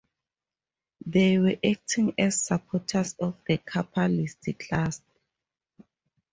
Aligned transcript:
They 1.05 1.37
were 1.37 1.57
acting 1.63 2.15
as 2.17 2.41
supporters 2.41 3.13
of 3.19 3.37
the 3.45 3.59
capitalist 3.59 4.39
class. 4.57 4.99